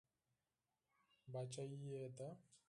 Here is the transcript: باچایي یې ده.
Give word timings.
باچایي 1.31 1.77
یې 1.85 2.05
ده. 2.17 2.29